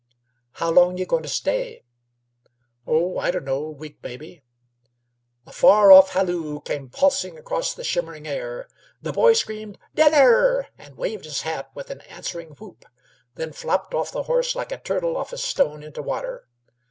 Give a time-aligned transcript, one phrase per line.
[0.53, 1.83] "How long y' goin' t' stay?"
[2.87, 3.65] "Oh, I d' know.
[3.65, 4.41] A week, mebbe."
[5.45, 8.67] A far off halloo came pulsing across the shimmering air.
[9.03, 12.83] The boy screamed "Dinner!" and waved his hat with an answering whoop,
[13.35, 16.47] then flopped off the horse like a turtle off a stone into water.